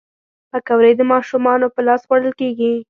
[0.51, 2.71] پکورې د ماشومانو په لاس خوړل کېږي